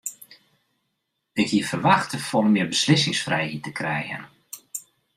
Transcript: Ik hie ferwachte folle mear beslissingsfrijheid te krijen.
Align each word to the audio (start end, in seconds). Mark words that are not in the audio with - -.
Ik 1.41 1.47
hie 1.51 1.67
ferwachte 1.71 2.17
folle 2.29 2.51
mear 2.53 2.69
beslissingsfrijheid 2.73 3.63
te 3.63 3.71
krijen. 3.79 4.23